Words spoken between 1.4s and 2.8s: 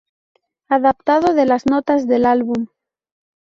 las notas del álbum.